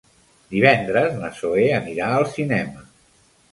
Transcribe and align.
Divendres 0.55 1.19
na 1.19 1.29
Zoè 1.43 1.67
anirà 1.81 2.09
al 2.17 2.27
cinema. 2.35 2.85